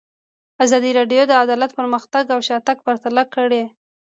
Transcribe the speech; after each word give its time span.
ازادي 0.65 0.91
راډیو 0.99 1.21
د 1.27 1.31
عدالت 1.43 1.71
پرمختګ 1.79 2.23
او 2.33 2.39
شاتګ 2.47 2.77
پرتله 2.85 3.23
کړی. 3.35 3.63